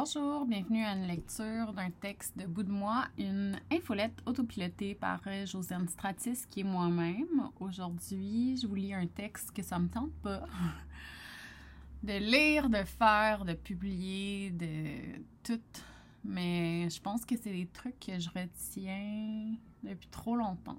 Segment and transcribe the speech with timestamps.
[0.00, 5.20] Bonjour, bienvenue à une lecture d'un texte de bout de moi, une infolette autopilotée par
[5.44, 7.50] Josiane Stratis, qui est moi-même.
[7.58, 10.44] Aujourd'hui, je vous lis un texte que ça me tente pas
[12.04, 15.82] de lire, de faire, de publier, de tout.
[16.24, 20.78] Mais je pense que c'est des trucs que je retiens depuis trop longtemps.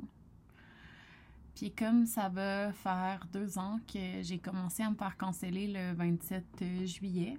[1.56, 5.94] Puis comme ça va faire deux ans que j'ai commencé à me faire canceller le
[5.94, 7.38] 27 juillet,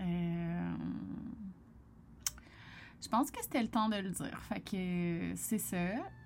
[0.00, 0.74] euh,
[3.00, 4.38] je pense que c'était le temps de le dire.
[4.48, 5.76] Fait que c'est ça.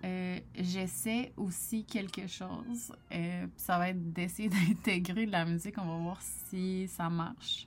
[0.04, 2.92] Euh, j'essaie aussi quelque chose.
[3.12, 5.76] Euh, ça va être d'essayer d'intégrer de la musique.
[5.78, 7.66] On va voir si ça marche.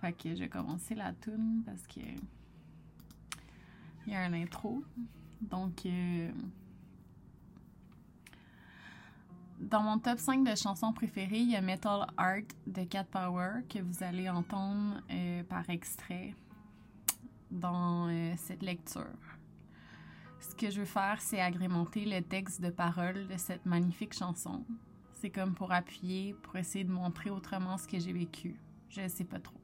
[0.00, 2.00] Fait que je vais commencer la tune parce que
[4.06, 4.82] il y a un intro.
[5.40, 5.86] Donc
[9.70, 13.62] dans mon top 5 de chansons préférées, il y a Metal Art de Cat Power
[13.68, 16.34] que vous allez entendre euh, par extrait
[17.50, 19.06] dans euh, cette lecture.
[20.40, 24.64] Ce que je veux faire, c'est agrémenter le texte de parole de cette magnifique chanson.
[25.14, 28.60] C'est comme pour appuyer, pour essayer de montrer autrement ce que j'ai vécu.
[28.90, 29.63] Je sais pas trop.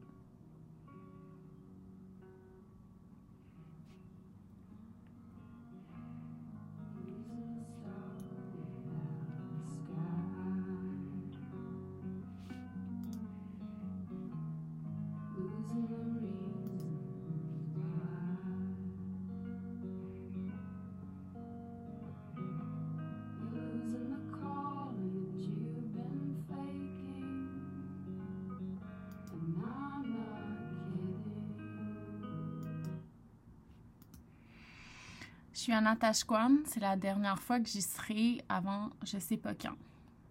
[35.60, 36.56] Je suis à Natashquan.
[36.64, 39.76] C'est la dernière fois que j'y serai avant je sais pas quand.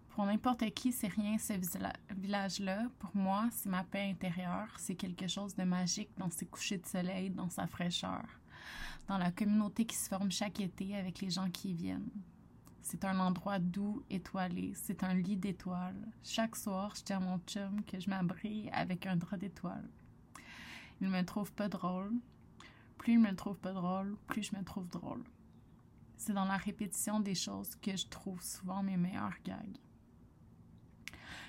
[0.08, 1.52] Pour n'importe qui, c'est rien ce
[2.16, 2.88] village-là.
[2.98, 4.66] Pour moi, c'est ma paix intérieure.
[4.76, 8.24] C'est quelque chose de magique dans ses couchers de soleil, dans sa fraîcheur,
[9.06, 12.10] dans la communauté qui se forme chaque été avec les gens qui y viennent.
[12.82, 14.72] C'est un endroit doux, étoilé.
[14.74, 16.08] C'est un lit d'étoiles.
[16.24, 19.88] Chaque soir, je dis à mon chum que je m'abrille avec un drap d'étoiles.
[21.00, 22.14] Il me trouve pas drôle,
[23.10, 25.24] plus je me trouve pas drôle, plus je me trouve drôle.
[26.16, 29.78] C'est dans la répétition des choses que je trouve souvent mes meilleurs gags.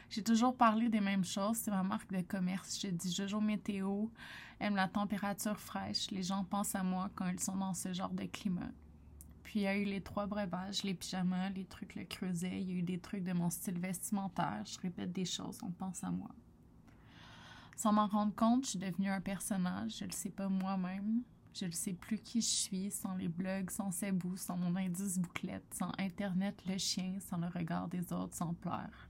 [0.10, 2.82] J'ai toujours parlé des mêmes choses, c'est ma marque de commerce.
[2.82, 4.08] Je dis Jojo Météo,
[4.60, 6.10] aime la température fraîche.
[6.10, 8.72] Les gens pensent à moi quand ils sont dans ce genre de climat.
[9.44, 12.72] Puis il y a eu les trois breuvages, les pyjamas, les trucs le creuset, il
[12.72, 14.64] y a eu des trucs de mon style vestimentaire.
[14.66, 16.32] Je répète des choses, on pense à moi.
[17.76, 21.22] Sans m'en rendre compte, je suis devenue un personnage, je le sais pas moi-même.
[21.54, 24.76] Je ne sais plus qui je suis sans les blogs, sans ces bouts, sans mon
[24.76, 29.10] indice bouclette, sans Internet, le chien, sans le regard des autres, sans pleurs.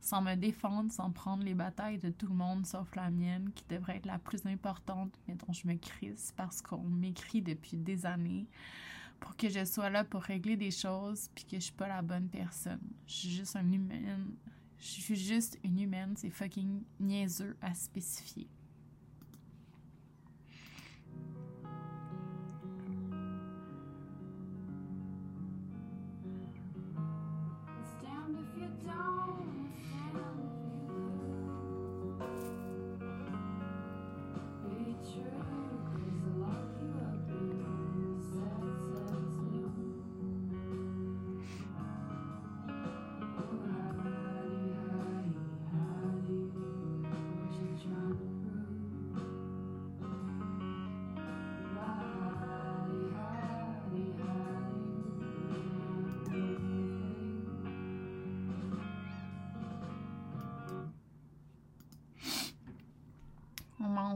[0.00, 3.64] Sans me défendre, sans prendre les batailles de tout le monde sauf la mienne, qui
[3.68, 8.06] devrait être la plus importante, mais dont je me crise parce qu'on m'écrit depuis des
[8.06, 8.46] années
[9.20, 12.02] pour que je sois là pour régler des choses puis que je suis pas la
[12.02, 12.80] bonne personne.
[13.06, 14.34] Je suis juste un humaine.
[14.78, 18.48] Je suis juste une humaine, c'est fucking niaiseux à spécifier.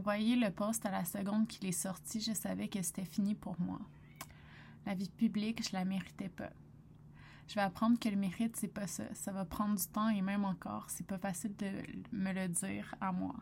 [0.03, 3.55] Envoyé le poste à la seconde qu'il est sorti, je savais que c'était fini pour
[3.61, 3.79] moi.
[4.85, 6.51] La vie publique, je la méritais pas.
[7.47, 9.05] Je vais apprendre que le mérite, c'est pas ça.
[9.15, 11.71] Ça va prendre du temps et même encore, c'est pas facile de
[12.11, 13.37] me le dire à moi.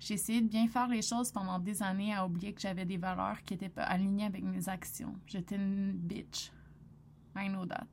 [0.00, 2.98] J'ai essayé de bien faire les choses pendant des années à oublier que j'avais des
[2.98, 5.14] valeurs qui étaient pas alignées avec mes actions.
[5.26, 6.52] J'étais une bitch.
[7.34, 7.86] I know that.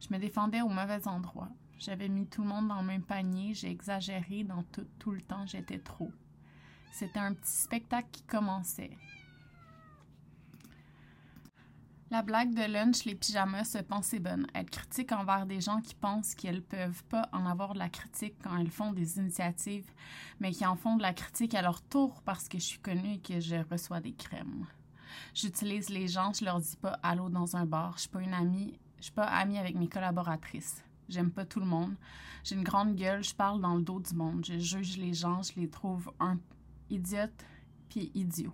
[0.00, 1.50] Je me défendais au mauvais endroit.
[1.78, 4.64] J'avais mis tout le monde dans le même panier, j'ai exagéré dans
[4.98, 6.10] tout, le temps, j'étais trop.
[6.90, 8.96] C'était un petit spectacle qui commençait.
[12.10, 14.46] La blague de lunch, les pyjamas se pensaient bonne.
[14.54, 18.34] Être critique envers des gens qui pensent qu'elles peuvent pas en avoir de la critique
[18.42, 19.92] quand elles font des initiatives,
[20.40, 23.14] mais qui en font de la critique à leur tour parce que je suis connue
[23.14, 24.66] et que je reçois des crèmes.
[25.34, 27.92] J'utilise les gens, je leur dis pas allô dans un bar.
[27.96, 30.82] Je suis pas une amie, je suis pas amie avec mes collaboratrices.
[31.08, 31.94] J'aime pas tout le monde.
[32.44, 34.44] J'ai une grande gueule, je parle dans le dos du monde.
[34.44, 36.38] Je juge les gens, je les trouve un,
[36.90, 37.44] idiote
[37.88, 38.52] puis idiot.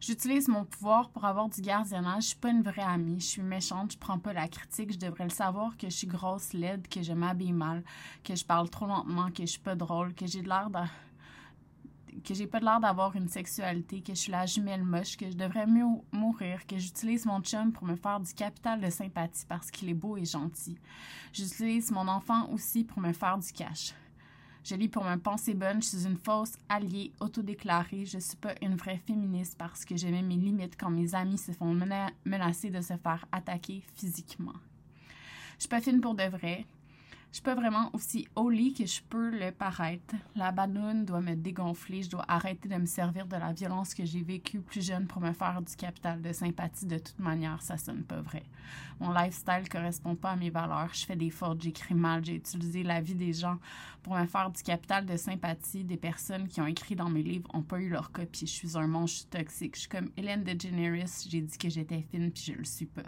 [0.00, 2.22] J'utilise mon pouvoir pour avoir du gardiennage.
[2.22, 3.20] Je suis pas une vraie amie.
[3.20, 3.92] Je suis méchante.
[3.92, 4.92] Je prends pas la critique.
[4.92, 7.84] Je devrais le savoir que je suis grosse, laide, que je m'habille mal,
[8.24, 10.78] que je parle trop lentement, que je suis pas drôle, que j'ai de l'air de
[12.24, 15.36] que j'ai pas l'air d'avoir une sexualité, que je suis la jumelle moche, que je
[15.36, 19.70] devrais mieux mourir, que j'utilise mon chum pour me faire du capital de sympathie parce
[19.70, 20.78] qu'il est beau et gentil.
[21.32, 23.94] J'utilise mon enfant aussi pour me faire du cash.
[24.62, 28.54] Je lis pour me penser bonne, je suis une fausse alliée autodéclarée, je suis pas
[28.60, 31.74] une vraie féministe parce que j'aimais mes limites quand mes amis se font
[32.24, 34.52] menacer de se faire attaquer physiquement.
[35.56, 36.66] Je suis pas fine pour de vrai,
[37.30, 40.16] je suis pas vraiment aussi holy que je peux le paraître.
[40.34, 42.02] La banoune doit me dégonfler.
[42.02, 45.22] Je dois arrêter de me servir de la violence que j'ai vécue plus jeune pour
[45.22, 46.86] me faire du capital de sympathie.
[46.86, 48.42] De toute manière, ça sonne pas vrai.
[48.98, 50.92] Mon lifestyle correspond pas à mes valeurs.
[50.92, 53.58] Je fais des fautes, j'écris mal, j'ai utilisé la vie des gens
[54.02, 55.84] pour me faire du capital de sympathie.
[55.84, 58.46] Des personnes qui ont écrit dans mes livres ont pas eu leur copie.
[58.48, 59.76] Je suis un monstre toxique.
[59.76, 61.06] Je suis comme Hélène DeGeneres.
[61.28, 63.02] J'ai dit que j'étais fine puis je le suis pas.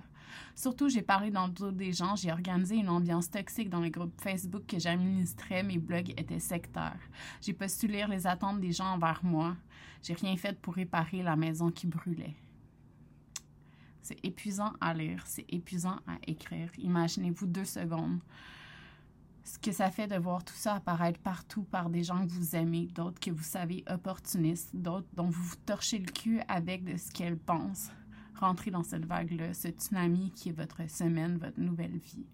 [0.55, 3.91] Surtout, j'ai parlé dans le dos des gens, j'ai organisé une ambiance toxique dans les
[3.91, 7.01] groupes Facebook que j'administrais, mes blogs étaient sectaires.
[7.41, 7.57] J'ai
[7.89, 9.57] lire les attentes des gens envers moi.
[10.03, 12.37] J'ai rien fait pour réparer la maison qui brûlait.
[14.03, 16.71] C'est épuisant à lire, c'est épuisant à écrire.
[16.79, 18.21] Imaginez-vous deux secondes
[19.45, 22.55] ce que ça fait de voir tout ça apparaître partout par des gens que vous
[22.55, 26.97] aimez, d'autres que vous savez opportunistes, d'autres dont vous vous torchez le cul avec de
[26.97, 27.91] ce qu'elles pensent
[28.35, 32.27] rentrer dans cette vague-là, ce tsunami qui est votre semaine, votre nouvelle vie.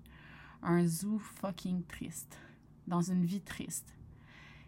[0.63, 2.39] Un zoo fucking triste,
[2.87, 3.95] dans une vie triste.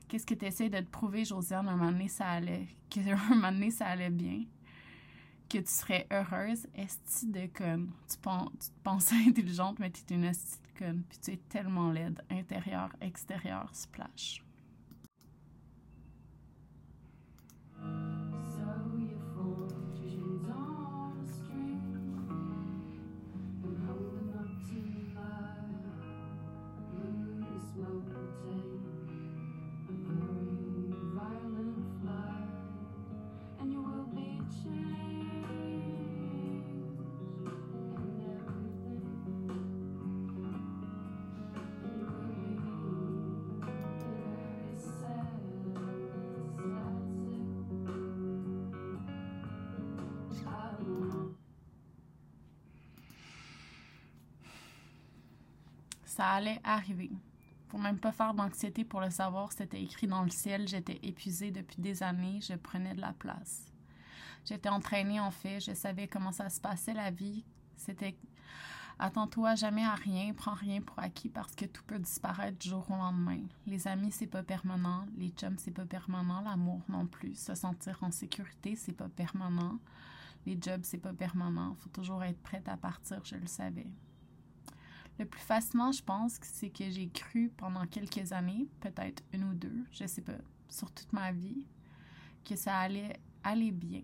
[0.09, 3.01] Qu'est-ce que tu essaies de te prouver, Josiane, un moment donné, ça allait, que
[3.35, 4.45] moment donné, ça allait bien,
[5.49, 7.91] que tu serais heureuse, esti de conne.
[8.09, 11.31] Tu, penses, tu te penses intelligente, mais tu es une esti de conne, puis tu
[11.33, 14.45] es tellement laide, intérieur, extérieur, splash.
[56.21, 57.11] Ça allait arriver.
[57.69, 60.69] Pour même pas faire d'anxiété pour le savoir, c'était écrit dans le ciel.
[60.69, 62.41] J'étais épuisée depuis des années.
[62.43, 63.73] Je prenais de la place.
[64.45, 65.61] J'étais entraînée en fait.
[65.61, 67.43] Je savais comment ça se passait la vie.
[67.75, 68.19] C'était
[68.99, 72.85] Attends-toi jamais à rien, prends rien pour acquis parce que tout peut disparaître du jour
[72.91, 73.41] au lendemain.
[73.67, 77.35] Les amis, c'est pas permanent, les chums, c'est pas permanent, l'amour non plus.
[77.35, 79.79] Se sentir en sécurité, c'est pas permanent.
[80.45, 81.77] Les jobs, c'est pas permanent.
[81.77, 83.87] Faut toujours être prête à partir, je le savais.
[85.21, 89.53] Le plus fascinant, je pense, c'est que j'ai cru pendant quelques années, peut-être une ou
[89.53, 91.67] deux, je sais pas, sur toute ma vie,
[92.43, 94.01] que ça allait aller bien.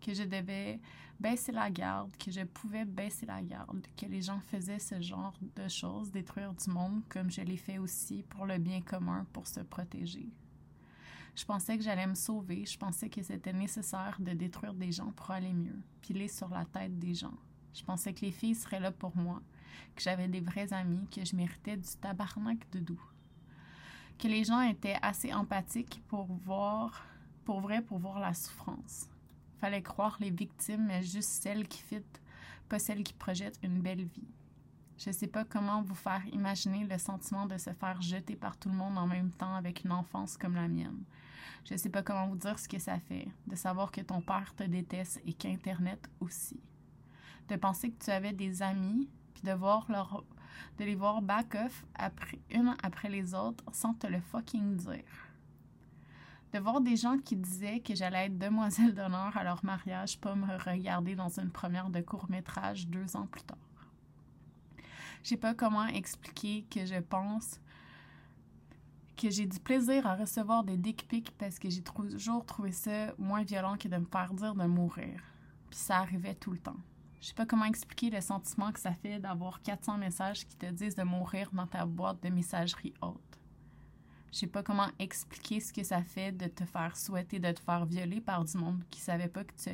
[0.00, 0.80] Que je devais
[1.20, 5.38] baisser la garde, que je pouvais baisser la garde, que les gens faisaient ce genre
[5.54, 9.46] de choses, détruire du monde comme je l'ai fait aussi pour le bien commun, pour
[9.46, 10.28] se protéger.
[11.36, 15.12] Je pensais que j'allais me sauver, je pensais que c'était nécessaire de détruire des gens
[15.12, 17.38] pour aller mieux, piler sur la tête des gens.
[17.74, 19.42] Je pensais que les filles seraient là pour moi,
[19.96, 23.02] que j'avais des vrais amis, que je méritais du tabarnak de doux.
[24.18, 27.04] Que les gens étaient assez empathiques pour voir,
[27.44, 29.08] pour vrai, pour voir la souffrance.
[29.60, 32.04] Fallait croire les victimes, mais juste celles qui fit,
[32.68, 34.28] pas celles qui projettent une belle vie.
[34.96, 38.68] Je sais pas comment vous faire imaginer le sentiment de se faire jeter par tout
[38.68, 41.02] le monde en même temps avec une enfance comme la mienne.
[41.64, 44.54] Je sais pas comment vous dire ce que ça fait, de savoir que ton père
[44.54, 46.60] te déteste et qu'Internet aussi.
[47.48, 50.24] De penser que tu avais des amis, puis de voir leur
[50.78, 55.28] de les voir back-off après, une après les autres sans te le fucking dire.
[56.52, 60.34] De voir des gens qui disaient que j'allais être demoiselle d'honneur à leur mariage, pas
[60.34, 63.58] me regarder dans une première de court-métrage deux ans plus tard.
[65.22, 67.60] Je sais pas comment expliquer que je pense
[69.16, 71.08] que j'ai du plaisir à recevoir des dick
[71.38, 75.22] parce que j'ai toujours trouvé ça moins violent que de me faire dire de mourir.
[75.70, 76.76] Puis ça arrivait tout le temps.
[77.24, 80.66] Je sais pas comment expliquer le sentiment que ça fait d'avoir 400 messages qui te
[80.66, 83.38] disent de mourir dans ta boîte de messagerie haute.
[84.30, 87.60] Je sais pas comment expliquer ce que ça fait de te faire souhaiter de te
[87.60, 89.70] faire violer par du monde qui savait pas que tu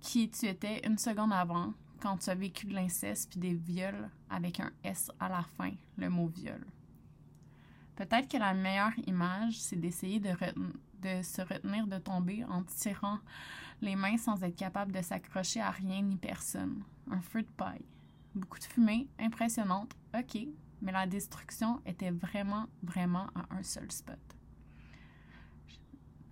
[0.00, 4.10] qui tu étais une seconde avant quand tu as vécu de l'inceste puis des viols
[4.30, 6.66] avec un S à la fin, le mot viol.
[7.94, 10.30] Peut-être que la meilleure image, c'est d'essayer de,
[11.04, 13.18] de se retenir de tomber en tirant
[13.82, 16.82] les mains sans être capable de s'accrocher à rien ni personne.
[17.10, 17.84] Un feu de paille.
[18.34, 20.38] Beaucoup de fumée, impressionnante, ok,
[20.80, 24.18] mais la destruction était vraiment, vraiment à un seul spot.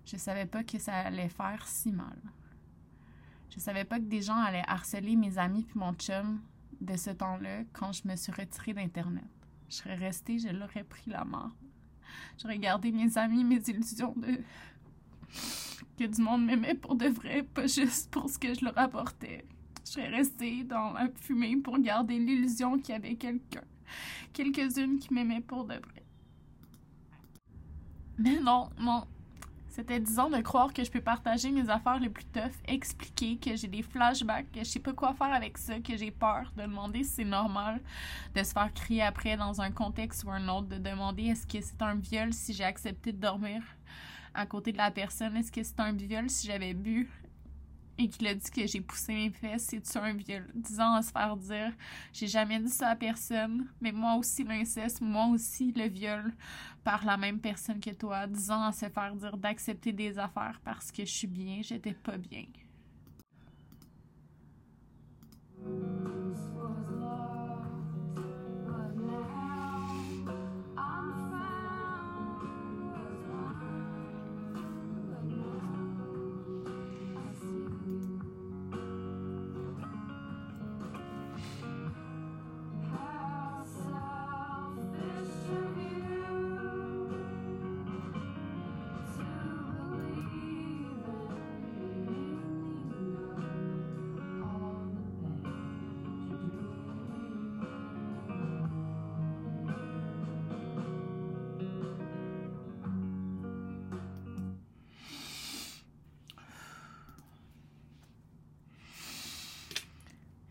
[0.05, 2.19] Je savais pas que ça allait faire si mal.
[3.49, 6.41] Je savais pas que des gens allaient harceler mes amis puis mon chum
[6.81, 9.23] de ce temps-là quand je me suis retirée d'Internet.
[9.69, 11.51] Je serais restée, je l'aurais pris la mort.
[12.41, 14.39] J'aurais gardé mes amis, mes illusions de.
[15.97, 19.45] que du monde m'aimait pour de vrai, pas juste pour ce que je leur apportais.
[19.85, 23.63] Je serais restée dans la fumée pour garder l'illusion qu'il y avait quelqu'un.
[24.33, 26.03] Quelques-unes qui m'aimaient pour de vrai.
[28.17, 29.03] Mais non, non,
[29.73, 33.55] c'était disons de croire que je peux partager mes affaires les plus toughs, expliquer que
[33.55, 36.61] j'ai des flashbacks, que je sais pas quoi faire avec ça, que j'ai peur de
[36.61, 37.81] demander si c'est normal
[38.35, 41.59] de se faire crier après dans un contexte ou un autre, de demander est-ce que
[41.59, 43.63] c'est un viol si j'ai accepté de dormir
[44.35, 47.09] à côté de la personne, est-ce que c'est un viol si j'avais bu
[47.97, 50.47] et qu'il a dit que j'ai poussé mes fesses, c'est-tu un viol?
[50.53, 51.71] Disant à se faire dire,
[52.11, 56.33] j'ai jamais dit ça à personne, mais moi aussi l'inceste, moi aussi le viol
[56.83, 60.91] par la même personne que toi, disant à se faire dire d'accepter des affaires parce
[60.91, 62.45] que je suis bien, j'étais pas bien.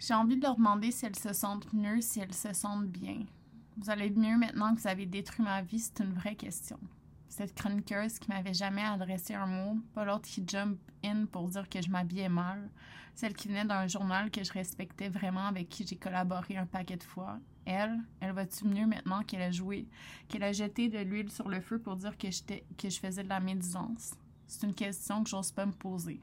[0.05, 3.25] J'ai envie de leur demander si elles se sentent mieux, si elles se sentent bien.
[3.77, 6.77] Vous allez mieux maintenant que vous avez détruit ma vie, c'est une vraie question.
[7.29, 11.69] Cette chroniqueuse qui m'avait jamais adressé un mot, pas l'autre qui jump in pour dire
[11.69, 12.69] que je m'habillais mal,
[13.15, 16.97] celle qui venait d'un journal que je respectais vraiment, avec qui j'ai collaboré un paquet
[16.97, 17.39] de fois.
[17.65, 19.87] Elle, elle va-tu mieux maintenant qu'elle a joué,
[20.27, 23.29] qu'elle a jeté de l'huile sur le feu pour dire que, que je faisais de
[23.29, 24.15] la médisance?
[24.49, 26.21] C'est une question que j'ose pas me poser.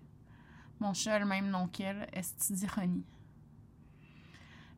[0.82, 3.06] Mon chat a le même nom qu'elle, est d'ironie?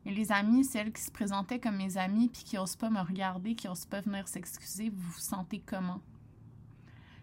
[0.04, 3.00] Mais les amis, celles qui se présentaient comme mes amis puis qui n'osent pas me
[3.00, 6.00] regarder, qui n'osent pas venir s'excuser, vous vous sentez comment?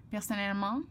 [0.10, 0.82] Personnellement,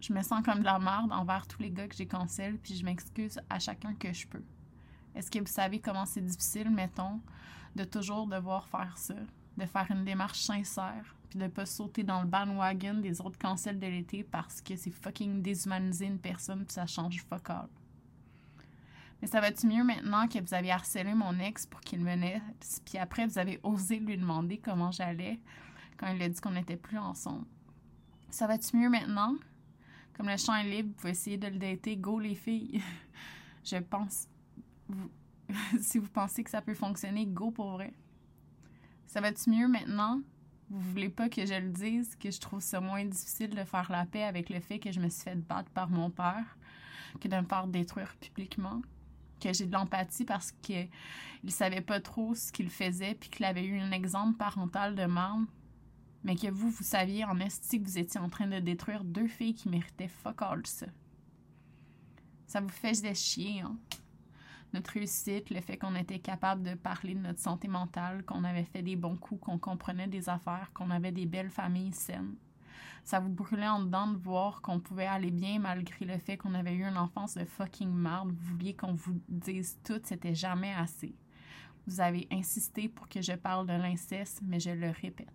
[0.00, 2.74] je me sens comme de la merde envers tous les gars que j'ai cancel puis
[2.74, 4.42] je m'excuse à chacun que je peux.
[5.14, 7.20] Est-ce que vous savez comment c'est difficile, mettons,
[7.74, 9.14] de toujours devoir faire ça,
[9.56, 13.78] de faire une démarche sincère, puis de pas sauter dans le bandwagon des autres cancels
[13.78, 17.68] de l'été parce que c'est fucking déshumaniser une personne puis ça change fuck all.
[19.20, 22.82] Mais ça va-tu mieux maintenant que vous avez harcelé mon ex pour qu'il me laisse,
[22.84, 25.40] puis après vous avez osé lui demander comment j'allais
[25.96, 27.46] quand il a dit qu'on n'était plus ensemble?
[28.30, 29.34] Ça va-tu mieux maintenant?
[30.16, 31.96] Comme le champ est libre, vous pouvez essayer de le dater.
[31.96, 32.82] Go les filles!
[33.64, 34.28] Je pense.
[35.80, 37.92] si vous pensez que ça peut fonctionner, go pour vrai.
[39.06, 40.20] Ça va-tu mieux maintenant?
[40.68, 43.90] Vous voulez pas que je le dise, que je trouve ça moins difficile de faire
[43.90, 46.58] la paix avec le fait que je me suis fait battre par mon père
[47.20, 48.82] que de me faire détruire publiquement?
[49.40, 50.88] Que j'ai de l'empathie parce qu'il
[51.44, 55.04] ne savait pas trop ce qu'il faisait puis qu'il avait eu un exemple parental de
[55.04, 55.46] merde.
[56.24, 59.28] Mais que vous, vous saviez en esti que vous étiez en train de détruire deux
[59.28, 60.86] filles qui méritaient fuck all ça.
[62.46, 63.76] Ça vous fait chier, hein?
[64.72, 68.64] Notre réussite, le fait qu'on était capable de parler de notre santé mentale, qu'on avait
[68.64, 72.34] fait des bons coups, qu'on comprenait des affaires, qu'on avait des belles familles saines
[73.04, 76.54] ça vous brûlait en dedans de voir qu'on pouvait aller bien malgré le fait qu'on
[76.54, 78.32] avait eu une enfance de fucking marde.
[78.32, 81.14] Vous vouliez qu'on vous dise tout, c'était jamais assez.
[81.86, 85.28] Vous avez insisté pour que je parle de l'inceste, mais je le répète.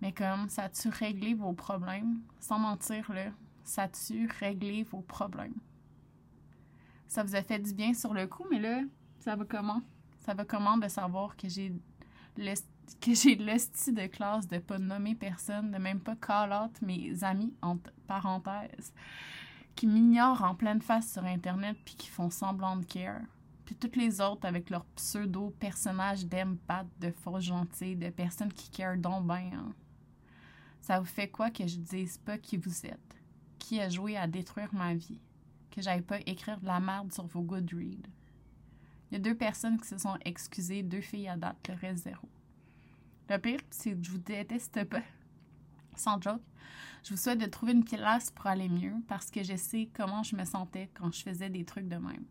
[0.00, 2.20] Mais comme ça a-tu réglé vos problèmes?
[2.40, 3.30] Sans mentir, là,
[3.62, 5.54] ça a-tu réglé vos problèmes?
[7.06, 8.82] Ça vous a fait du bien sur le coup, mais là,
[9.18, 9.82] ça va comment?
[10.20, 11.72] Ça va comment de savoir que j'ai
[13.00, 17.22] que j'ai l'esti de classe de pas nommer personne, de même pas call out mes
[17.24, 18.92] amis, entre parenthèses,
[19.74, 23.22] qui m'ignorent en pleine face sur Internet puis qui font semblant de care.
[23.64, 28.96] Puis toutes les autres avec leurs pseudo-personnages d'empath, de faux gentils, de personnes qui care
[28.96, 29.52] donc bien.
[29.54, 29.74] Hein.
[30.80, 33.16] Ça vous fait quoi que je dise pas qui vous êtes?
[33.58, 35.20] Qui a joué à détruire ma vie?
[35.70, 38.08] Que j'aille pas écrire de la merde sur vos Goodreads?
[39.10, 42.04] Il y a deux personnes qui se sont excusées, deux filles à date, le reste
[42.04, 42.28] zéro.
[43.30, 45.02] Le pire, c'est que je vous déteste pas.
[45.94, 46.42] Sans joke.
[47.04, 50.24] Je vous souhaite de trouver une place pour aller mieux parce que je sais comment
[50.24, 52.24] je me sentais quand je faisais des trucs de même.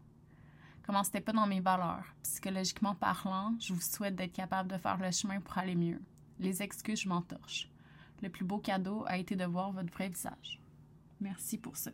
[0.85, 2.03] Comment c'était pas dans mes valeurs.
[2.23, 6.01] Psychologiquement parlant, je vous souhaite d'être capable de faire le chemin pour aller mieux.
[6.37, 7.69] Les excuses, je m'entorche.
[8.21, 10.59] Le plus beau cadeau a été de voir votre vrai visage.
[11.21, 11.91] Merci pour ça.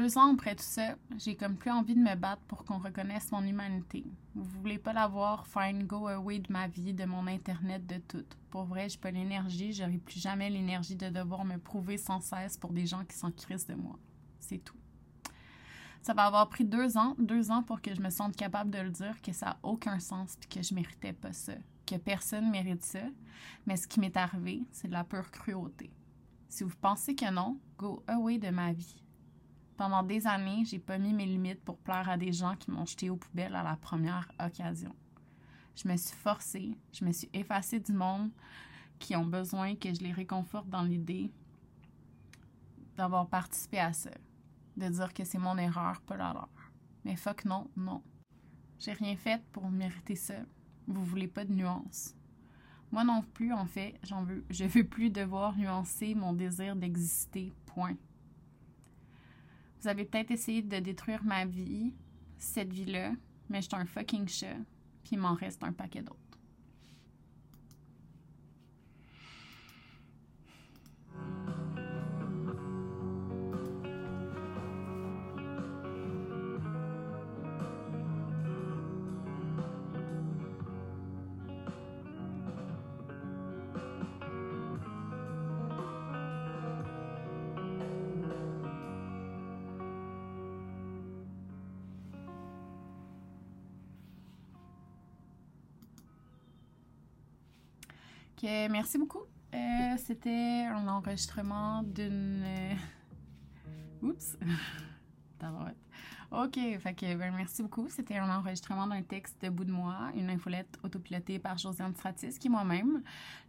[0.00, 3.30] Deux ans après tout ça, j'ai comme plus envie de me battre pour qu'on reconnaisse
[3.32, 4.02] mon humanité.
[4.34, 8.24] Vous voulez pas l'avoir, fine, go away de ma vie, de mon internet, de tout.
[8.48, 12.56] Pour vrai, j'ai pas l'énergie, j'aurai plus jamais l'énergie de devoir me prouver sans cesse
[12.56, 13.98] pour des gens qui s'en crissent de moi.
[14.38, 14.78] C'est tout.
[16.00, 18.78] Ça va avoir pris deux ans, deux ans pour que je me sente capable de
[18.78, 21.52] le dire que ça n'a aucun sens et que je méritais pas ça,
[21.84, 23.02] que personne mérite ça.
[23.66, 25.90] Mais ce qui m'est arrivé, c'est de la pure cruauté.
[26.48, 28.96] Si vous pensez que non, go away de ma vie.
[29.80, 32.84] Pendant des années, j'ai pas mis mes limites pour plaire à des gens qui m'ont
[32.84, 34.94] jeté aux poubelles à la première occasion.
[35.74, 38.30] Je me suis forcée, je me suis effacée du monde
[38.98, 41.32] qui ont besoin que je les réconforte dans l'idée
[42.94, 44.10] d'avoir participé à ça,
[44.76, 46.46] de dire que c'est mon erreur, pas la.
[47.06, 48.02] Mais fuck non, non.
[48.78, 50.40] J'ai rien fait pour mériter ça.
[50.88, 52.14] Vous voulez pas de nuances.
[52.92, 54.44] Moi non plus, en fait, j'en veux.
[54.50, 57.54] Je veux plus devoir nuancer mon désir d'exister.
[57.64, 57.96] Point.
[59.80, 61.94] Vous avez peut-être essayé de détruire ma vie,
[62.38, 63.12] cette vie-là,
[63.48, 64.56] mais je suis un fucking chat,
[65.02, 66.29] puis il m'en reste un paquet d'autres.
[98.42, 99.24] Merci beaucoup.
[99.54, 102.42] Euh, c'était un enregistrement d'une.
[102.44, 102.74] Euh,
[104.02, 104.36] oups!
[106.32, 107.88] OK, fait que, ben, merci beaucoup.
[107.88, 112.38] C'était un enregistrement d'un texte de bout de moi, une infolette autopilotée par Josiane Stratis,
[112.38, 113.02] qui moi-même.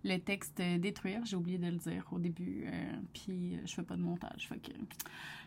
[0.03, 3.95] Le texte Détruire, j'ai oublié de le dire au début, euh, puis je fais pas
[3.95, 4.47] de montage.
[4.47, 4.59] Fait.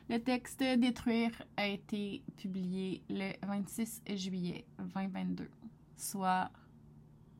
[0.08, 5.48] Le texte Détruire a été publié le 26 juillet 2022,
[5.96, 6.52] soit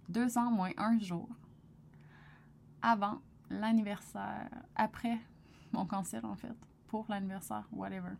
[0.08, 1.28] deux ans moins un jour
[2.84, 5.18] avant l'anniversaire, après
[5.72, 6.54] mon cancer en fait,
[6.86, 8.12] pour l'anniversaire, whatever.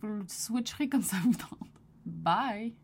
[0.00, 1.68] Vous le switcherez comme ça vous tente.
[2.06, 2.74] Bye!